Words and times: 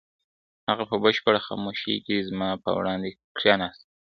هغه 0.69 0.83
په 0.89 0.95
بشپړه 1.03 1.39
خاموشۍ 1.47 1.95
کې 2.05 2.25
زما 2.29 2.49
په 2.63 2.69
وړاندې 2.79 3.09
کښېناسته. 3.37 3.85